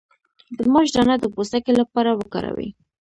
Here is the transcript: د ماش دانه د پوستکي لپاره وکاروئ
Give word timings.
د 0.57 0.59
ماش 0.71 0.87
دانه 0.95 1.15
د 1.19 1.25
پوستکي 1.33 1.71
لپاره 1.81 2.09
وکاروئ 2.19 2.69